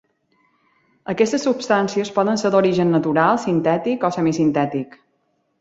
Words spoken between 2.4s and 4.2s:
ser d'origen natural, sintètic o